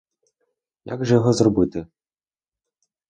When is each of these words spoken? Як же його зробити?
Як 0.85 1.05
же 1.05 1.13
його 1.15 1.33
зробити? 1.33 1.87